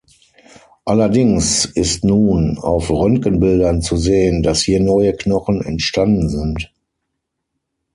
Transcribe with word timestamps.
Allerdings 0.83 1.63
ist 1.63 2.03
nun 2.03 2.57
auf 2.57 2.89
Röntgenbildern 2.89 3.83
zu 3.83 3.97
sehen, 3.97 4.41
dass 4.41 4.61
hier 4.63 4.79
neue 4.79 5.15
Knochen 5.15 5.61
entstanden 5.61 6.27
sind. 6.27 6.71